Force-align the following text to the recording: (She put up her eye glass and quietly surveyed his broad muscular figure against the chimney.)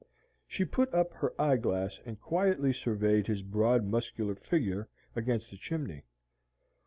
(She 0.47 0.65
put 0.65 0.91
up 0.95 1.13
her 1.13 1.39
eye 1.39 1.57
glass 1.57 1.99
and 2.07 2.19
quietly 2.19 2.73
surveyed 2.73 3.27
his 3.27 3.43
broad 3.43 3.85
muscular 3.85 4.33
figure 4.33 4.89
against 5.15 5.51
the 5.51 5.57
chimney.) 5.57 6.01